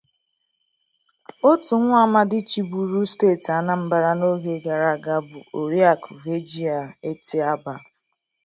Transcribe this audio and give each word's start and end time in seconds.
otu 1.49 1.73
nwa 1.83 1.97
amadi 2.05 2.39
chịbụrụ 2.49 3.01
steeti 3.11 3.49
Anambra 3.59 4.09
n'oge 4.19 4.53
gara 4.63 5.17
bụ 5.29 5.39
Ọriakụ 5.59 6.09
Virgie 6.23 6.75
Etiaba 7.09 7.73